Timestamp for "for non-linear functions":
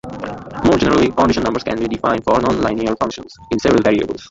2.23-3.35